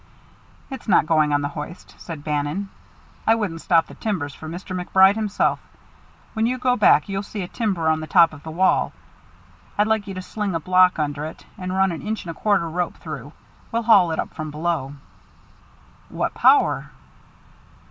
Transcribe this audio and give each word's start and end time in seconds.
"It's 0.71 0.87
not 0.87 1.05
going 1.05 1.31
on 1.31 1.43
the 1.43 1.47
hoist," 1.53 1.93
said 1.99 2.23
Bannon. 2.23 2.69
"I 3.27 3.35
wouldn't 3.35 3.61
stop 3.61 3.85
the 3.85 3.93
timbers 3.93 4.33
for 4.33 4.49
Mr. 4.49 4.75
MacBride 4.75 5.13
himself. 5.15 5.59
When 6.33 6.47
you 6.47 6.57
go 6.57 6.75
back, 6.75 7.07
you'll 7.07 7.21
see 7.21 7.43
a 7.43 7.47
timber 7.47 7.87
on 7.87 7.99
the 7.99 8.07
top 8.07 8.33
of 8.33 8.41
the 8.41 8.49
well. 8.49 8.93
I'd 9.77 9.85
like 9.85 10.07
you 10.07 10.15
to 10.15 10.21
sling 10.23 10.55
a 10.55 10.59
block 10.59 10.97
under 10.97 11.23
it 11.25 11.45
and 11.55 11.75
run 11.75 11.91
an 11.91 12.01
inch 12.01 12.23
and 12.25 12.31
a 12.31 12.33
quarter 12.39 12.67
rope 12.67 12.97
through. 12.97 13.33
We'll 13.71 13.83
haul 13.83 14.09
it 14.09 14.17
up 14.17 14.33
from 14.33 14.49
below." 14.49 14.95
"What 16.09 16.33
power?" 16.33 16.89